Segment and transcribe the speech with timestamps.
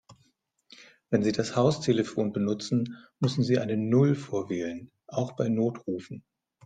[1.11, 6.23] Wenn Sie das Haustelefon benutzen, müssen Sie eine Null vorwählen, auch bei Notrufen.